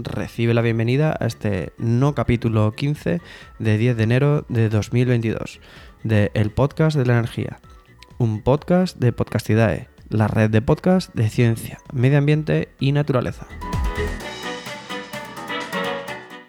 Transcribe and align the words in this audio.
Recibe 0.00 0.54
la 0.54 0.62
bienvenida 0.62 1.16
a 1.18 1.26
este 1.26 1.72
no 1.76 2.14
capítulo 2.14 2.70
15 2.70 3.20
de 3.58 3.78
10 3.78 3.96
de 3.96 4.02
enero 4.04 4.44
de 4.48 4.68
2022 4.68 5.58
de 6.04 6.30
El 6.34 6.50
Podcast 6.52 6.96
de 6.96 7.04
la 7.04 7.14
Energía, 7.14 7.58
un 8.16 8.42
podcast 8.42 8.96
de 8.98 9.12
Podcastidae, 9.12 9.88
la 10.08 10.28
red 10.28 10.50
de 10.50 10.62
podcast 10.62 11.12
de 11.14 11.28
ciencia, 11.28 11.78
medio 11.92 12.18
ambiente 12.18 12.68
y 12.78 12.92
naturaleza. 12.92 13.48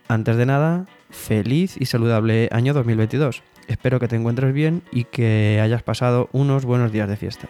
Antes 0.07 0.37
de 0.37 0.45
nada, 0.45 0.85
feliz 1.09 1.75
y 1.79 1.87
saludable 1.87 2.49
año 2.51 2.75
2022. 2.75 3.41
Espero 3.67 3.99
que 3.99 4.07
te 4.07 4.15
encuentres 4.15 4.53
bien 4.53 4.83
y 4.91 5.05
que 5.05 5.59
hayas 5.59 5.81
pasado 5.81 6.29
unos 6.33 6.65
buenos 6.65 6.91
días 6.91 7.09
de 7.09 7.17
fiesta. 7.17 7.49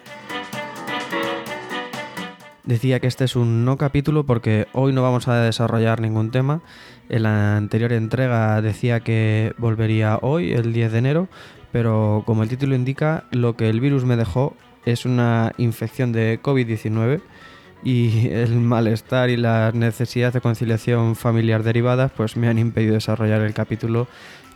Decía 2.70 3.00
que 3.00 3.08
este 3.08 3.24
es 3.24 3.34
un 3.34 3.64
no 3.64 3.76
capítulo 3.76 4.24
porque 4.24 4.68
hoy 4.72 4.92
no 4.92 5.02
vamos 5.02 5.26
a 5.26 5.40
desarrollar 5.40 6.00
ningún 6.00 6.30
tema. 6.30 6.60
En 7.08 7.24
la 7.24 7.56
anterior 7.56 7.92
entrega 7.92 8.62
decía 8.62 9.00
que 9.00 9.54
volvería 9.58 10.20
hoy, 10.22 10.52
el 10.52 10.72
10 10.72 10.92
de 10.92 10.98
enero, 10.98 11.28
pero 11.72 12.22
como 12.26 12.44
el 12.44 12.48
título 12.48 12.76
indica, 12.76 13.24
lo 13.32 13.56
que 13.56 13.68
el 13.68 13.80
virus 13.80 14.04
me 14.04 14.14
dejó 14.14 14.54
es 14.84 15.04
una 15.04 15.50
infección 15.58 16.12
de 16.12 16.38
COVID-19 16.40 17.20
y 17.82 18.28
el 18.28 18.52
malestar 18.60 19.30
y 19.30 19.36
las 19.36 19.74
necesidades 19.74 20.34
de 20.34 20.40
conciliación 20.40 21.16
familiar 21.16 21.64
derivadas 21.64 22.12
pues 22.16 22.36
me 22.36 22.46
han 22.46 22.60
impedido 22.60 22.94
desarrollar 22.94 23.40
el 23.40 23.52
capítulo 23.52 24.06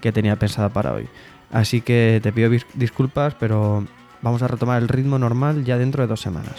que 0.01 0.13
tenía 0.13 0.37
pensado 0.37 0.71
para 0.71 0.93
hoy. 0.93 1.09
Así 1.51 1.81
que 1.81 2.21
te 2.23 2.33
pido 2.33 2.49
disculpas, 2.75 3.35
pero 3.35 3.85
vamos 4.23 4.41
a 4.45 4.47
retomar 4.47 4.81
el 4.81 4.89
ritmo 4.89 5.19
normal 5.19 5.65
ya 5.65 5.79
dentro 5.79 6.05
de 6.05 6.07
dos 6.07 6.21
semanas. 6.21 6.55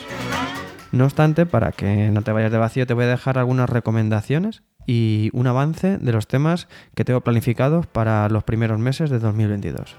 No 0.96 1.04
obstante, 1.04 1.46
para 1.46 1.74
que 1.74 2.10
no 2.10 2.22
te 2.22 2.32
vayas 2.32 2.54
de 2.54 2.58
vacío, 2.58 2.88
te 2.88 2.94
voy 2.94 3.04
a 3.04 3.08
dejar 3.08 3.38
algunas 3.38 3.70
recomendaciones 3.70 4.64
y 4.88 5.30
un 5.34 5.46
avance 5.46 5.98
de 5.98 6.12
los 6.14 6.26
temas 6.26 6.70
que 6.96 7.04
tengo 7.04 7.20
planificados 7.20 7.86
para 7.86 8.30
los 8.30 8.46
primeros 8.46 8.80
meses 8.80 9.10
de 9.10 9.20
2022. 9.20 9.94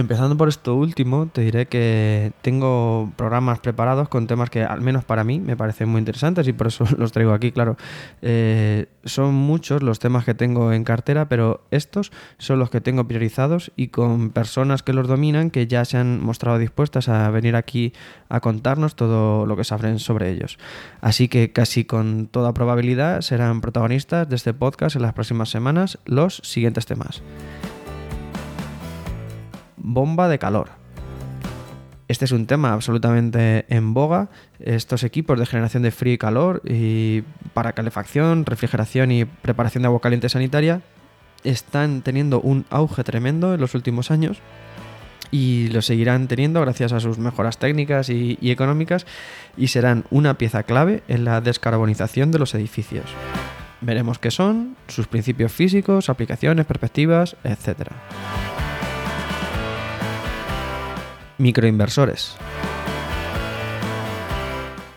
Empezando 0.00 0.34
por 0.34 0.48
esto 0.48 0.76
último, 0.76 1.26
te 1.26 1.42
diré 1.42 1.66
que 1.66 2.32
tengo 2.40 3.12
programas 3.16 3.60
preparados 3.60 4.08
con 4.08 4.26
temas 4.26 4.48
que 4.48 4.64
al 4.64 4.80
menos 4.80 5.04
para 5.04 5.24
mí 5.24 5.40
me 5.40 5.58
parecen 5.58 5.90
muy 5.90 5.98
interesantes 5.98 6.48
y 6.48 6.54
por 6.54 6.68
eso 6.68 6.86
los 6.96 7.12
traigo 7.12 7.34
aquí, 7.34 7.52
claro. 7.52 7.76
Eh, 8.22 8.86
son 9.04 9.34
muchos 9.34 9.82
los 9.82 9.98
temas 9.98 10.24
que 10.24 10.32
tengo 10.32 10.72
en 10.72 10.84
cartera, 10.84 11.28
pero 11.28 11.66
estos 11.70 12.12
son 12.38 12.58
los 12.58 12.70
que 12.70 12.80
tengo 12.80 13.06
priorizados 13.06 13.72
y 13.76 13.88
con 13.88 14.30
personas 14.30 14.82
que 14.82 14.94
los 14.94 15.06
dominan 15.06 15.50
que 15.50 15.66
ya 15.66 15.84
se 15.84 15.98
han 15.98 16.24
mostrado 16.24 16.56
dispuestas 16.56 17.10
a 17.10 17.28
venir 17.28 17.54
aquí 17.54 17.92
a 18.30 18.40
contarnos 18.40 18.96
todo 18.96 19.44
lo 19.44 19.54
que 19.54 19.64
saben 19.64 19.98
sobre 19.98 20.30
ellos. 20.30 20.58
Así 21.02 21.28
que 21.28 21.52
casi 21.52 21.84
con 21.84 22.26
toda 22.26 22.54
probabilidad 22.54 23.20
serán 23.20 23.60
protagonistas 23.60 24.26
de 24.30 24.36
este 24.36 24.54
podcast 24.54 24.96
en 24.96 25.02
las 25.02 25.12
próximas 25.12 25.50
semanas 25.50 25.98
los 26.06 26.40
siguientes 26.42 26.86
temas 26.86 27.22
bomba 29.82 30.28
de 30.28 30.38
calor. 30.38 30.68
Este 32.08 32.24
es 32.24 32.32
un 32.32 32.46
tema 32.46 32.72
absolutamente 32.72 33.66
en 33.68 33.94
boga. 33.94 34.30
Estos 34.58 35.04
equipos 35.04 35.38
de 35.38 35.46
generación 35.46 35.84
de 35.84 35.92
frío 35.92 36.14
y 36.14 36.18
calor 36.18 36.60
y 36.64 37.22
para 37.54 37.72
calefacción, 37.72 38.46
refrigeración 38.46 39.12
y 39.12 39.24
preparación 39.24 39.82
de 39.82 39.86
agua 39.86 40.00
caliente 40.00 40.28
sanitaria 40.28 40.82
están 41.44 42.02
teniendo 42.02 42.40
un 42.40 42.66
auge 42.70 43.04
tremendo 43.04 43.54
en 43.54 43.60
los 43.60 43.74
últimos 43.74 44.10
años 44.10 44.38
y 45.30 45.68
lo 45.68 45.82
seguirán 45.82 46.26
teniendo 46.26 46.60
gracias 46.60 46.92
a 46.92 47.00
sus 47.00 47.18
mejoras 47.18 47.58
técnicas 47.58 48.10
y, 48.10 48.38
económicas 48.42 49.06
y 49.56 49.68
serán 49.68 50.04
una 50.10 50.36
pieza 50.36 50.64
clave 50.64 51.02
en 51.08 51.24
la 51.24 51.40
descarbonización 51.40 52.32
de 52.32 52.38
los 52.38 52.54
edificios. 52.54 53.06
Veremos 53.80 54.18
qué 54.18 54.30
son, 54.30 54.76
sus 54.88 55.06
principios 55.06 55.52
físicos, 55.52 56.08
aplicaciones, 56.08 56.66
perspectivas, 56.66 57.36
etc. 57.44 57.92
Microinversores. 61.40 62.36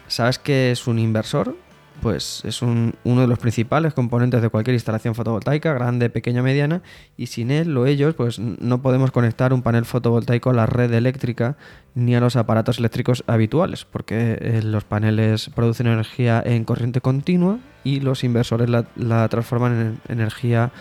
¿Sabes 0.08 0.38
qué 0.40 0.72
es 0.72 0.88
un 0.88 1.00
inversor? 1.00 1.56
Pues 2.02 2.44
es 2.44 2.62
uno 2.62 2.92
de 3.04 3.28
los 3.28 3.40
principales 3.40 3.94
componentes 3.94 4.42
de 4.42 4.50
cualquier 4.50 4.74
instalación 4.74 5.16
fotovoltaica, 5.16 5.74
grande, 5.74 6.10
pequeña, 6.10 6.44
mediana, 6.44 6.82
y 7.16 7.28
sin 7.28 7.50
él 7.50 7.78
o 7.78 7.86
ellos, 7.86 8.14
pues 8.14 8.40
no 8.40 8.82
podemos 8.82 9.12
conectar 9.12 9.54
un 9.54 9.62
panel 9.62 9.86
fotovoltaico 9.86 10.50
a 10.50 10.54
la 10.54 10.66
red 10.66 10.92
eléctrica 10.92 11.56
ni 11.96 12.14
a 12.14 12.20
los 12.20 12.36
aparatos 12.36 12.80
eléctricos 12.80 13.24
habituales, 13.26 13.86
porque 13.86 14.38
eh, 14.42 14.62
los 14.64 14.84
paneles 14.84 15.50
producen 15.56 15.88
energía 15.88 16.44
en 16.46 16.66
corriente 16.66 17.00
continua 17.00 17.60
y 17.86 18.02
los 18.02 18.26
inversores 18.26 18.70
la, 18.70 19.28
transforman 19.30 20.00
en 20.10 20.12
energía 20.14 20.72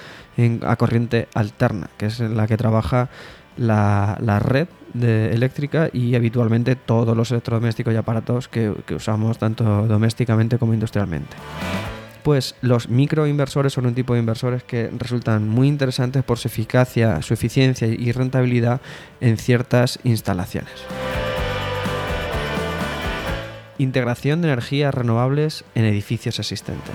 a 0.62 0.76
corriente 0.76 1.28
alterna, 1.34 1.88
que 1.98 2.06
es 2.06 2.18
la 2.18 2.48
que 2.48 2.56
trabaja 2.56 3.10
la, 3.56 4.16
red 4.40 4.68
eléctrica 4.94 5.88
y 5.92 6.14
habitualmente 6.14 6.76
todos 6.76 7.16
los 7.16 7.30
electrodomésticos 7.30 7.94
y 7.94 7.96
aparatos 7.96 8.48
que, 8.48 8.72
usamos 8.94 9.38
tanto 9.38 9.86
domésticamente 9.86 10.58
como 10.58 10.74
industrialmente. 10.74 11.36
Pues 12.22 12.54
los 12.60 12.88
microinversores 12.88 13.72
son 13.72 13.86
un 13.86 13.94
tipo 13.94 14.14
de 14.14 14.20
inversores 14.20 14.62
que 14.62 14.90
resultan 14.96 15.48
muy 15.48 15.66
interesantes 15.66 16.22
por 16.22 16.38
su 16.38 16.48
eficacia, 16.48 17.20
su 17.20 17.34
eficiencia 17.34 17.88
y 17.88 18.12
rentabilidad 18.12 18.80
en 19.20 19.36
ciertas 19.38 19.98
instalaciones. 20.04 20.72
Integración 23.78 24.40
de 24.40 24.48
energías 24.48 24.94
renovables 24.94 25.64
en 25.74 25.84
edificios 25.84 26.38
existentes. 26.38 26.94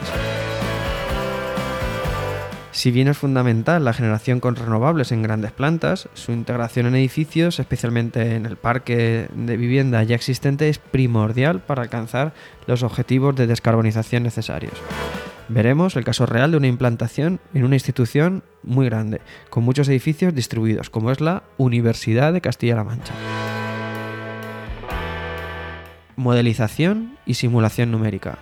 Si 2.78 2.92
bien 2.92 3.08
es 3.08 3.18
fundamental 3.18 3.84
la 3.84 3.92
generación 3.92 4.40
con 4.40 4.56
renovables 4.56 5.12
en 5.12 5.24
grandes 5.24 5.52
plantas, 5.52 6.10
su 6.14 6.32
integración 6.32 6.86
en 6.86 6.94
edificios, 6.94 7.60
especialmente 7.60 8.36
en 8.36 8.46
el 8.46 8.56
parque 8.56 9.30
de 9.34 9.58
vivienda 9.58 10.04
ya 10.04 10.14
existente, 10.14 10.70
es 10.70 10.78
primordial 10.78 11.60
para 11.60 11.82
alcanzar 11.82 12.34
los 12.68 12.84
objetivos 12.84 13.36
de 13.36 13.48
descarbonización 13.48 14.22
necesarios. 14.22 14.76
Veremos 15.50 15.96
el 15.96 16.04
caso 16.04 16.28
real 16.28 16.52
de 16.52 16.58
una 16.58 16.68
implantación 16.68 17.40
en 17.56 17.64
una 17.64 17.78
institución 17.78 18.44
muy 18.62 18.86
grande, 18.86 19.22
con 19.50 19.64
muchos 19.64 19.90
edificios 19.90 20.36
distribuidos, 20.36 20.92
como 20.92 21.10
es 21.10 21.20
la 21.20 21.42
Universidad 21.58 22.32
de 22.32 22.42
Castilla-La 22.42 22.84
Mancha. 22.84 23.16
Modelización 26.16 27.18
y 27.26 27.34
simulación 27.34 27.90
numérica. 27.90 28.38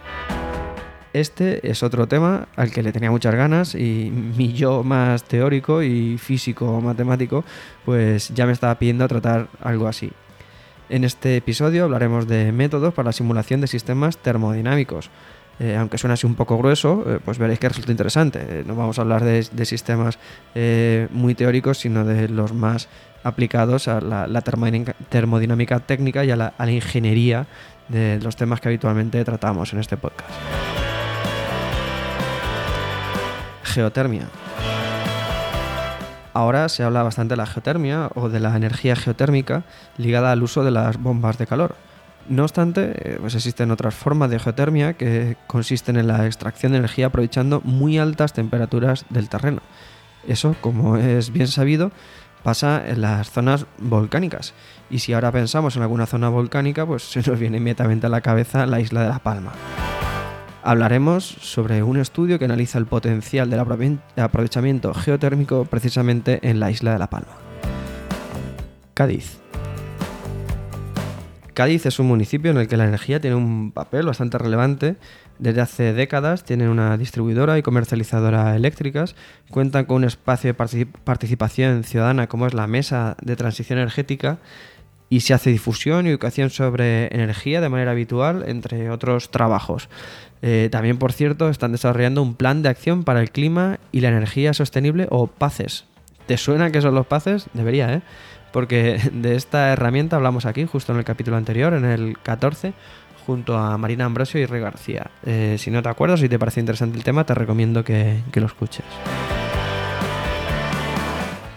Este 1.15 1.71
es 1.71 1.81
otro 1.81 2.09
tema 2.09 2.49
al 2.57 2.71
que 2.71 2.83
le 2.83 2.91
tenía 2.91 3.09
muchas 3.09 3.33
ganas 3.33 3.73
y 3.73 4.11
mi 4.11 4.51
yo 4.51 4.83
más 4.83 5.23
teórico 5.23 5.81
y 5.81 6.17
físico 6.17 6.81
matemático 6.81 7.45
pues 7.85 8.33
ya 8.35 8.45
me 8.45 8.51
estaba 8.51 8.77
pidiendo 8.77 9.07
tratar 9.07 9.47
algo 9.61 9.87
así. 9.87 10.11
En 10.89 11.05
este 11.05 11.37
episodio 11.37 11.85
hablaremos 11.85 12.27
de 12.27 12.51
métodos 12.51 12.93
para 12.93 13.05
la 13.05 13.13
simulación 13.13 13.61
de 13.61 13.67
sistemas 13.67 14.17
termodinámicos. 14.17 15.09
Eh, 15.57 15.77
aunque 15.77 15.97
suene 15.97 16.15
así 16.15 16.27
un 16.27 16.35
poco 16.35 16.57
grueso, 16.57 17.05
eh, 17.07 17.19
pues 17.23 17.37
veréis 17.37 17.59
que 17.59 17.69
resulta 17.69 17.91
interesante. 17.91 18.39
Eh, 18.41 18.63
no 18.67 18.75
vamos 18.75 18.99
a 18.99 19.03
hablar 19.03 19.23
de, 19.23 19.65
sistemas 19.65 20.19
muy 21.11 21.33
teóricos, 21.33 21.77
sino 21.77 22.03
de 22.03 22.27
los 22.27 22.51
más 22.51 22.89
aplicados 23.23 23.87
a 23.87 24.01
la, 24.01 24.41
termodinámica, 24.41 25.79
técnica 25.79 26.25
y 26.25 26.31
a 26.31 26.35
la 26.35 26.53
ingeniería 26.69 27.47
de 27.87 28.19
los 28.21 28.35
temas 28.35 28.59
que 28.59 28.67
habitualmente 28.67 29.23
tratamos 29.23 29.71
en 29.71 29.79
este 29.79 29.95
podcast. 29.95 30.84
Geotermia. 33.65 34.27
Ahora 36.33 36.69
se 36.69 36.83
habla 36.83 37.03
bastante 37.03 37.33
de 37.33 37.37
la 37.37 37.45
geotermia 37.45 38.09
o 38.13 38.29
de 38.29 38.39
la 38.39 38.55
energía 38.55 38.95
geotérmica 38.95 39.63
ligada 39.97 40.31
al 40.31 40.43
uso 40.43 40.63
de 40.63 40.71
las 40.71 40.97
bombas 40.97 41.37
de 41.37 41.47
calor. 41.47 41.75
No 42.27 42.43
obstante, 42.43 42.91
eh, 42.95 43.17
pues 43.21 43.35
existen 43.35 43.71
otras 43.71 43.95
formas 43.95 44.29
de 44.29 44.39
geotermia 44.39 44.93
que 44.93 45.37
consisten 45.47 45.95
en 45.95 46.07
la 46.07 46.25
extracción 46.25 46.71
de 46.71 46.79
energía 46.79 47.07
aprovechando 47.07 47.61
muy 47.63 47.97
altas 47.97 48.33
temperaturas 48.33 49.05
del 49.09 49.29
terreno. 49.29 49.61
Eso, 50.27 50.55
como 50.59 50.97
es 50.97 51.31
bien 51.31 51.47
sabido, 51.47 51.91
pasa 52.43 52.83
en 52.85 53.01
las 53.01 53.31
zonas 53.31 53.65
volcánicas. 53.77 54.53
Y 54.89 54.99
si 54.99 55.13
ahora 55.13 55.31
pensamos 55.31 55.75
en 55.77 55.83
alguna 55.83 56.05
zona 56.05 56.29
volcánica, 56.29 56.85
pues 56.85 57.03
se 57.03 57.21
nos 57.21 57.39
viene 57.39 57.57
inmediatamente 57.57 58.07
a 58.07 58.09
la 58.09 58.21
cabeza 58.21 58.65
la 58.65 58.79
isla 58.79 59.03
de 59.03 59.09
La 59.09 59.19
Palma. 59.19 59.53
Hablaremos 60.65 61.23
sobre 61.23 61.83
un 61.83 61.97
estudio 61.97 62.39
que 62.39 62.45
analiza 62.45 62.79
el 62.79 62.87
potencial 62.87 63.49
del 63.49 63.59
aprovechamiento 63.59 64.93
geotérmico 64.93 65.65
precisamente 65.65 66.39
en 66.41 66.59
la 66.59 66.71
isla 66.71 66.93
de 66.93 66.99
La 66.99 67.09
Palma. 67.09 67.37
Cádiz. 68.95 69.37
Cádiz 71.53 71.85
es 71.85 71.99
un 71.99 72.07
municipio 72.07 72.51
en 72.51 72.57
el 72.57 72.67
que 72.67 72.77
la 72.77 72.85
energía 72.85 73.21
tiene 73.21 73.35
un 73.35 73.71
papel 73.71 74.07
bastante 74.07 74.37
relevante. 74.37 74.97
Desde 75.37 75.61
hace 75.61 75.93
décadas 75.93 76.43
tienen 76.43 76.69
una 76.69 76.97
distribuidora 76.97 77.57
y 77.57 77.61
comercializadora 77.61 78.55
eléctricas, 78.55 79.15
cuentan 79.51 79.85
con 79.85 79.97
un 79.97 80.03
espacio 80.05 80.53
de 80.53 80.85
participación 81.03 81.83
ciudadana 81.83 82.27
como 82.27 82.47
es 82.47 82.53
la 82.53 82.67
Mesa 82.67 83.15
de 83.21 83.35
Transición 83.35 83.79
Energética 83.79 84.39
y 85.09 85.21
se 85.21 85.33
hace 85.33 85.51
difusión 85.51 86.07
y 86.07 86.09
educación 86.09 86.49
sobre 86.49 87.07
energía 87.13 87.61
de 87.61 87.69
manera 87.69 87.91
habitual, 87.91 88.43
entre 88.47 88.89
otros 88.89 89.29
trabajos. 89.29 89.89
Eh, 90.41 90.69
también, 90.71 90.97
por 90.97 91.11
cierto, 91.11 91.49
están 91.49 91.71
desarrollando 91.71 92.21
un 92.21 92.35
plan 92.35 92.61
de 92.61 92.69
acción 92.69 93.03
para 93.03 93.21
el 93.21 93.31
clima 93.31 93.79
y 93.91 94.01
la 94.01 94.09
energía 94.09 94.53
sostenible 94.53 95.07
o 95.09 95.27
PACES. 95.27 95.85
¿Te 96.27 96.37
suena 96.37 96.71
que 96.71 96.81
son 96.81 96.95
los 96.95 97.07
PACES? 97.07 97.47
Debería, 97.53 97.93
¿eh? 97.93 98.01
Porque 98.51 98.99
de 99.13 99.35
esta 99.35 99.71
herramienta 99.71 100.15
hablamos 100.15 100.45
aquí, 100.45 100.65
justo 100.65 100.91
en 100.91 100.99
el 100.99 101.05
capítulo 101.05 101.37
anterior, 101.37 101.73
en 101.73 101.85
el 101.85 102.17
14, 102.21 102.73
junto 103.25 103.57
a 103.57 103.77
Marina 103.77 104.05
Ambrosio 104.05 104.39
y 104.39 104.45
Rey 104.45 104.61
García. 104.61 105.09
Eh, 105.25 105.55
si 105.59 105.71
no 105.71 105.81
te 105.81 105.89
acuerdas, 105.89 106.19
si 106.19 106.29
te 106.29 106.37
parece 106.37 106.59
interesante 106.59 106.97
el 106.97 107.03
tema, 107.03 107.25
te 107.25 107.33
recomiendo 107.33 107.83
que, 107.83 108.21
que 108.31 108.39
lo 108.39 108.45
escuches. 108.45 108.85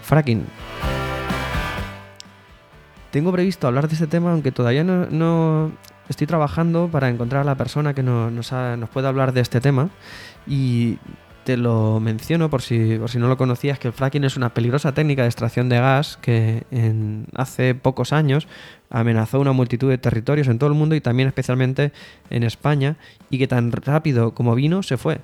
Fracking. 0.02 0.67
Tengo 3.10 3.32
previsto 3.32 3.66
hablar 3.66 3.88
de 3.88 3.94
este 3.94 4.06
tema, 4.06 4.32
aunque 4.32 4.52
todavía 4.52 4.84
no, 4.84 5.72
estoy 6.08 6.26
trabajando 6.26 6.88
para 6.88 7.08
encontrar 7.08 7.42
a 7.42 7.44
la 7.44 7.54
persona 7.54 7.94
que 7.94 8.02
nos, 8.02 8.32
nos, 8.32 8.90
pueda 8.90 9.08
hablar 9.08 9.32
de 9.32 9.40
este 9.40 9.60
tema. 9.60 9.88
Y 10.46 10.98
te 11.44 11.56
lo 11.56 11.98
menciono 12.00 12.50
por 12.50 12.60
si, 12.60 12.98
por 12.98 13.08
si 13.08 13.18
no 13.18 13.26
lo 13.26 13.38
conocías, 13.38 13.78
que 13.78 13.88
el 13.88 13.94
fracking 13.94 14.24
es 14.24 14.36
una 14.36 14.52
peligrosa 14.52 14.92
técnica 14.92 15.22
de 15.22 15.28
extracción 15.28 15.70
de 15.70 15.78
gas 15.78 16.18
que 16.18 16.64
en, 16.70 17.26
hace 17.34 17.74
pocos 17.74 18.12
años 18.12 18.46
amenazó 18.90 19.40
una 19.40 19.52
multitud 19.52 19.88
de 19.88 19.96
territorios 19.96 20.48
en 20.48 20.58
todo 20.58 20.68
el 20.68 20.76
mundo 20.76 20.94
y 20.94 21.00
también 21.00 21.28
especialmente 21.28 21.92
en 22.28 22.42
España 22.42 22.96
y 23.30 23.38
que 23.38 23.48
tan 23.48 23.72
rápido 23.72 24.34
como 24.34 24.54
vino 24.54 24.82
se 24.82 24.98
fue. 24.98 25.22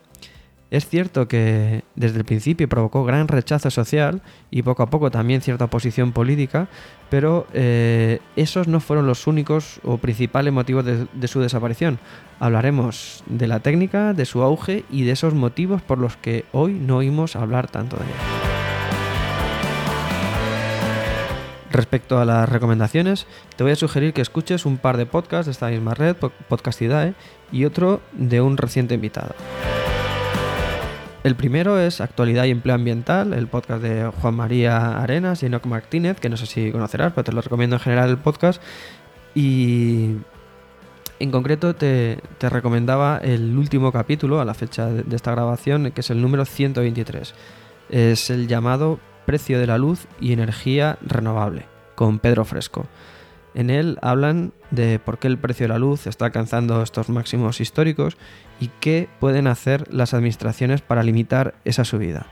Es 0.75 0.89
cierto 0.89 1.29
que 1.29 1.85
desde 1.95 2.19
el 2.19 2.25
principio 2.25 2.69
provocó 2.69 3.05
gran 3.05 3.29
rechazo 3.29 3.71
social 3.71 4.23
y 4.51 4.63
poco 4.63 4.83
a 4.83 4.91
poco 4.91 5.09
también 5.09 5.41
cierta 5.41 5.67
oposición 5.67 6.11
política, 6.11 6.67
pero 7.11 7.47
eh, 7.55 8.19
esos 8.35 8.67
no 8.67 8.81
fueron 8.81 9.07
los 9.07 9.29
únicos 9.29 9.79
o 9.85 9.99
principales 9.99 10.53
motivos 10.53 10.85
de, 10.85 11.29
su 11.29 11.41
desaparición. 11.41 12.01
Hablaremos 12.41 13.23
de 13.27 13.47
la 13.47 13.61
técnica, 13.61 14.15
de 14.15 14.25
su 14.25 14.43
auge 14.43 14.85
y 14.91 15.05
de 15.05 15.13
esos 15.13 15.33
motivos 15.33 15.81
por 15.81 15.99
los 15.99 16.17
que 16.17 16.45
hoy 16.51 16.73
no 16.73 16.97
oímos 16.97 17.37
hablar 17.37 17.71
tanto 17.71 17.97
de 17.97 18.07
ella. 18.07 18.15
Respecto 21.71 22.19
a 22.19 22.25
las 22.25 22.49
recomendaciones, 22.49 23.29
te 23.55 23.63
voy 23.63 23.73
a 23.73 23.77
sugerir 23.77 24.13
que 24.13 24.23
escuches 24.23 24.67
un 24.67 24.79
par 24.79 24.97
de 24.97 25.07
podcasts 25.07 25.47
de 25.47 25.53
esta 25.53 25.69
misma 25.69 25.95
red, 25.95 26.17
Podcastidae, 26.17 27.15
y 27.53 27.65
otro 27.65 28.01
de 28.11 28.41
un 28.41 28.57
reciente 28.57 28.95
invitado. 28.95 29.37
El 31.25 31.37
primero 31.37 31.81
es 31.81 32.03
Actualidad 32.03 32.45
y 32.45 32.51
Empleo 32.51 32.75
Ambiental, 32.75 33.33
el 33.33 33.47
podcast 33.47 33.83
de 33.83 34.13
Juan 34.21 34.35
María 34.35 35.03
Arenas 35.03 35.43
y 35.43 35.47
Enoch 35.47 35.65
Martínez, 35.65 36.21
que 36.21 36.29
no 36.29 36.37
sé 36.37 36.45
si 36.45 36.71
conocerás, 36.71 37.15
pero 37.15 37.25
te 37.25 37.33
lo 37.33 37.41
recomiendo 37.41 37.77
en 37.77 37.81
general 37.81 38.11
el 38.11 38.19
podcast. 38.19 38.61
Y 39.35 40.17
en 41.19 41.31
concreto 41.31 41.75
te, 41.75 42.19
recomendaba 42.41 43.17
el 43.23 43.57
último 43.57 43.91
capítulo 43.91 44.39
a 44.39 44.45
la 44.45 44.53
fecha 44.53 44.85
de, 44.85 45.17
esta 45.17 45.31
grabación, 45.31 45.91
que 45.93 46.03
es 46.03 46.11
el 46.11 46.21
número 46.21 46.45
123. 46.45 47.35
Es 47.89 48.29
el 48.29 48.47
llamado 48.47 49.01
Precio 49.25 49.59
de 49.59 49.67
la 49.67 49.79
Luz 49.79 50.07
y 50.21 50.35
Energía 50.35 50.99
Renovable, 51.01 51.65
con 51.95 52.19
Pedro 52.19 52.45
Fresco. 52.45 52.85
En 53.55 53.71
él 53.71 53.99
hablan 54.03 54.53
de 54.71 54.99
por 54.99 55.19
qué 55.19 55.29
el 55.29 55.39
precio 55.39 55.65
de 55.65 55.73
la 55.73 55.79
luz 55.79 56.07
está 56.07 56.27
alcanzando 56.27 56.83
estos 56.83 57.09
máximos 57.09 57.61
históricos 57.61 58.17
y 58.61 58.69
qué 58.81 59.09
pueden 59.21 59.47
hacer 59.47 59.93
las 59.93 60.13
administraciones 60.13 60.81
para 60.81 61.05
limitar 61.05 61.55
esa 61.65 61.85
subida. 61.85 62.27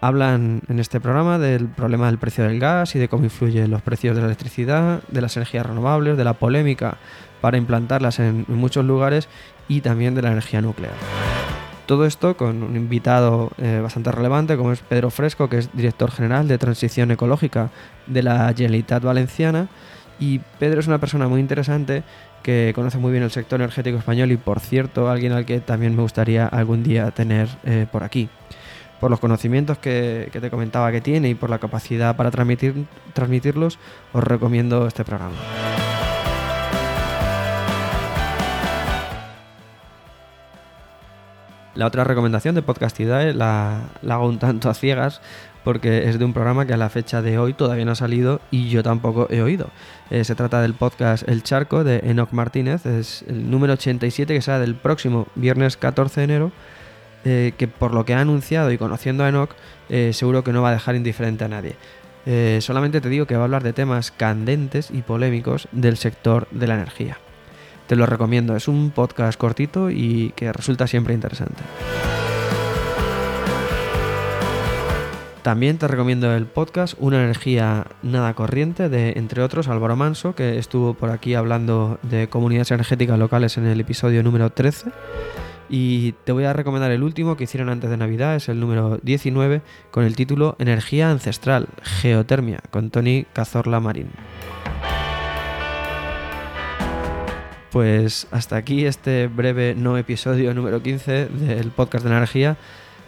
Hablan 0.00 0.62
en 0.68 0.78
este 0.78 0.98
programa 0.98 1.38
del 1.38 1.68
problema 1.68 2.06
del 2.06 2.16
precio 2.16 2.44
del 2.44 2.58
gas 2.58 2.96
y 2.96 2.98
de 2.98 3.08
cómo 3.08 3.24
influyen 3.24 3.70
los 3.70 3.82
precios 3.82 4.16
de 4.16 4.22
la 4.22 4.28
electricidad, 4.28 5.02
de 5.08 5.20
las 5.20 5.36
energías 5.36 5.66
renovables, 5.66 6.16
de 6.16 6.24
la 6.24 6.34
polémica 6.34 6.96
para 7.42 7.58
implantarlas 7.58 8.18
en 8.18 8.46
muchos 8.48 8.84
lugares 8.84 9.28
y 9.68 9.82
también 9.82 10.14
de 10.14 10.22
la 10.22 10.32
energía 10.32 10.62
nuclear. 10.62 10.94
Todo 11.84 12.06
esto 12.06 12.36
con 12.36 12.62
un 12.62 12.76
invitado 12.76 13.50
eh, 13.58 13.80
bastante 13.82 14.12
relevante 14.12 14.56
como 14.56 14.72
es 14.72 14.80
Pedro 14.80 15.10
Fresco, 15.10 15.50
que 15.50 15.58
es 15.58 15.70
director 15.74 16.10
general 16.10 16.48
de 16.48 16.56
Transición 16.56 17.10
Ecológica 17.10 17.70
de 18.06 18.22
la 18.22 18.54
Generalitat 18.56 19.02
Valenciana 19.02 19.68
y 20.20 20.38
Pedro 20.58 20.80
es 20.80 20.86
una 20.86 20.98
persona 20.98 21.26
muy 21.26 21.40
interesante 21.40 22.04
que 22.42 22.72
conoce 22.74 22.98
muy 22.98 23.10
bien 23.10 23.24
el 23.24 23.30
sector 23.30 23.60
energético 23.60 23.98
español 23.98 24.30
y, 24.30 24.36
por 24.36 24.60
cierto, 24.60 25.10
alguien 25.10 25.32
al 25.32 25.46
que 25.46 25.60
también 25.60 25.96
me 25.96 26.02
gustaría 26.02 26.46
algún 26.46 26.82
día 26.82 27.10
tener 27.10 27.48
eh, 27.64 27.86
por 27.90 28.04
aquí. 28.04 28.28
Por 29.00 29.10
los 29.10 29.18
conocimientos 29.18 29.78
que, 29.78 30.28
te 30.30 30.50
comentaba 30.50 30.92
que 30.92 31.00
tiene 31.00 31.30
y 31.30 31.34
por 31.34 31.48
la 31.48 31.58
capacidad 31.58 32.16
para 32.16 32.30
transmitir, 32.30 32.84
transmitirlos, 33.14 33.78
os 34.12 34.22
recomiendo 34.22 34.86
este 34.86 35.04
programa. 35.04 35.36
La 41.74 41.86
otra 41.86 42.04
recomendación 42.04 42.54
de 42.54 42.60
Podcastidae 42.60 43.32
la, 43.32 43.84
la 44.02 44.14
hago 44.14 44.28
un 44.28 44.38
tanto 44.38 44.68
a 44.68 44.74
ciegas 44.74 45.22
porque 45.64 46.08
es 46.08 46.18
de 46.18 46.24
un 46.24 46.32
programa 46.32 46.66
que 46.66 46.74
a 46.74 46.76
la 46.76 46.88
fecha 46.88 47.22
de 47.22 47.38
hoy 47.38 47.54
todavía 47.54 47.84
no 47.84 47.92
ha 47.92 47.96
salido 47.96 48.40
y 48.50 48.68
yo 48.68 48.82
tampoco 48.82 49.26
he 49.30 49.42
oído. 49.42 49.68
Eh, 50.10 50.24
se 50.24 50.34
trata 50.34 50.62
del 50.62 50.74
podcast 50.74 51.28
El 51.28 51.42
Charco 51.42 51.84
de 51.84 51.98
Enoch 51.98 52.32
Martínez, 52.32 52.86
es 52.86 53.24
el 53.28 53.50
número 53.50 53.74
87 53.74 54.32
que 54.32 54.42
será 54.42 54.58
del 54.58 54.74
próximo 54.74 55.26
viernes 55.34 55.76
14 55.76 56.20
de 56.20 56.24
enero, 56.24 56.52
eh, 57.24 57.52
que 57.56 57.68
por 57.68 57.92
lo 57.92 58.04
que 58.04 58.14
ha 58.14 58.20
anunciado 58.20 58.72
y 58.72 58.78
conociendo 58.78 59.24
a 59.24 59.28
Enoch, 59.28 59.50
eh, 59.88 60.12
seguro 60.14 60.42
que 60.42 60.52
no 60.52 60.62
va 60.62 60.70
a 60.70 60.72
dejar 60.72 60.96
indiferente 60.96 61.44
a 61.44 61.48
nadie. 61.48 61.76
solamente 62.60 63.00
te 63.00 63.08
digo 63.08 63.26
que 63.26 63.34
va 63.34 63.40
a 63.40 63.44
hablar 63.44 63.62
de 63.62 63.72
temas 63.72 64.10
candentes 64.10 64.90
y 64.90 65.02
polémicos 65.02 65.68
del 65.72 65.96
sector 65.96 66.46
de 66.50 66.66
la 66.66 66.74
energía. 66.74 67.18
Te 67.86 67.96
lo 67.96 68.06
recomiendo, 68.06 68.54
es 68.54 68.68
un 68.68 68.92
podcast 68.92 69.36
cortito 69.36 69.90
y 69.90 70.32
que 70.36 70.52
resulta 70.52 70.86
siempre 70.86 71.12
interesante. 71.12 71.62
También 75.42 75.78
te 75.78 75.88
recomiendo 75.88 76.34
el 76.34 76.44
podcast 76.44 76.94
Una 76.98 77.22
energía 77.24 77.86
nada 78.02 78.34
corriente 78.34 78.90
de, 78.90 79.14
entre 79.16 79.42
otros, 79.42 79.68
Álvaro 79.68 79.96
Manso, 79.96 80.34
que 80.34 80.58
estuvo 80.58 80.92
por 80.92 81.10
aquí 81.10 81.34
hablando 81.34 81.98
de 82.02 82.28
comunidades 82.28 82.70
energéticas 82.72 83.18
locales 83.18 83.56
en 83.56 83.66
el 83.66 83.80
episodio 83.80 84.22
número 84.22 84.50
13. 84.50 84.90
Y 85.70 86.12
te 86.24 86.32
voy 86.32 86.44
a 86.44 86.52
recomendar 86.52 86.90
el 86.90 87.02
último 87.02 87.36
que 87.38 87.44
hicieron 87.44 87.70
antes 87.70 87.88
de 87.88 87.96
Navidad, 87.96 88.36
es 88.36 88.50
el 88.50 88.60
número 88.60 88.98
19, 89.02 89.62
con 89.90 90.04
el 90.04 90.14
título 90.14 90.56
Energía 90.58 91.10
Ancestral, 91.10 91.68
Geotermia, 91.82 92.60
con 92.70 92.90
Tony 92.90 93.24
Cazorla 93.32 93.80
Marín. 93.80 94.10
Pues 97.70 98.26
hasta 98.30 98.56
aquí 98.56 98.84
este 98.84 99.28
breve 99.28 99.74
no 99.74 99.96
episodio 99.96 100.52
número 100.52 100.82
15 100.82 101.26
del 101.26 101.70
podcast 101.70 102.04
de 102.04 102.10
energía. 102.10 102.56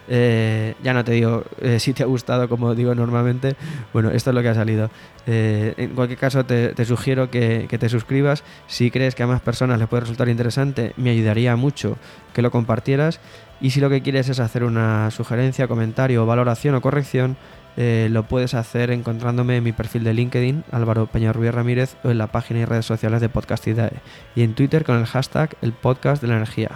Eh, 0.09 0.75
ya 0.83 0.93
no 0.93 1.05
te 1.05 1.13
digo 1.13 1.45
eh, 1.61 1.79
si 1.79 1.93
te 1.93 2.03
ha 2.03 2.07
gustado, 2.07 2.49
como 2.49 2.75
digo 2.75 2.95
normalmente. 2.95 3.55
Bueno, 3.93 4.11
esto 4.11 4.31
es 4.31 4.35
lo 4.35 4.43
que 4.43 4.49
ha 4.49 4.55
salido. 4.55 4.91
Eh, 5.27 5.75
en 5.77 5.91
cualquier 5.91 6.19
caso, 6.19 6.45
te, 6.45 6.85
sugiero 6.85 7.31
que, 7.31 7.67
te 7.69 7.89
suscribas. 7.89 8.45
Si 8.67 8.91
crees 8.91 9.15
que 9.15 9.23
a 9.23 9.27
más 9.27 9.41
personas 9.41 9.79
les 9.79 9.89
puede 9.89 10.03
resultar 10.03 10.29
interesante, 10.29 10.93
me 10.97 11.11
ayudaría 11.11 11.57
mucho 11.57 11.97
que 12.35 12.43
lo 12.43 12.51
compartieras. 12.51 13.21
Y 13.61 13.71
si 13.71 13.81
lo 13.81 13.91
que 13.91 14.03
quieres 14.03 14.29
es 14.29 14.41
hacer 14.41 14.65
una 14.65 15.11
sugerencia, 15.11 15.69
comentario, 15.69 16.27
valoración 16.27 16.75
o 16.75 16.81
corrección, 16.81 17.37
lo 17.77 18.25
puedes 18.25 18.55
hacer 18.55 18.91
encontrándome 18.91 19.57
en 19.57 19.65
mi 19.65 19.73
perfil 19.73 20.03
de 20.03 20.13
LinkedIn, 20.15 20.65
Álvaro 20.73 21.07
Peñarrubia 21.07 21.53
Ramírez, 21.53 21.97
o 22.03 22.11
en 22.11 22.19
la 22.19 22.27
página 22.27 22.61
y 22.61 22.65
redes 22.65 22.87
sociales 22.87 23.21
de 23.21 23.29
Podcastidae, 23.29 24.01
y 24.35 24.43
en 24.43 24.55
Twitter 24.55 24.85
con 24.85 24.99
el 24.99 25.07
hashtag 25.07 25.57
El 25.63 25.73
Podcast 25.73 26.21
de 26.21 26.29
la 26.29 26.37
Energía. 26.37 26.73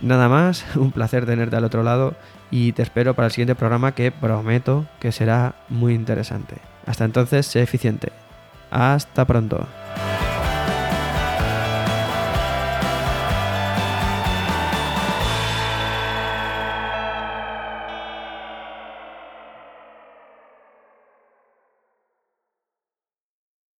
Nada 0.00 0.28
más, 0.28 0.64
un 0.76 0.92
placer 0.92 1.26
tenerte 1.26 1.56
al 1.56 1.64
otro 1.64 1.82
lado 1.82 2.14
y 2.50 2.72
te 2.72 2.82
espero 2.82 3.14
para 3.14 3.26
el 3.26 3.32
siguiente 3.32 3.54
programa 3.54 3.92
que 3.92 4.10
prometo 4.10 4.86
que 5.00 5.12
será 5.12 5.54
muy 5.68 5.94
interesante. 5.94 6.56
Hasta 6.86 7.04
entonces, 7.04 7.46
sé 7.46 7.62
eficiente. 7.62 8.12
Hasta 8.70 9.24
pronto. 9.24 9.66